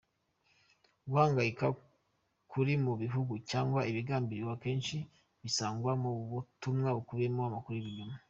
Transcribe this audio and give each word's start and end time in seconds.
Guhangayika 1.09 1.67
kuri 2.51 2.73
mu 2.85 2.93
gihugu 3.01 3.33
cyangwa 3.49 3.79
ibigambiriwe, 3.91 4.49
akenshi 4.55 4.97
bisangwa 5.43 5.91
mu 6.03 6.11
butumwa 6.31 6.89
bukubiyemo 6.97 7.41
amakuru 7.45 7.75
y'ibinyoma. 7.77 8.15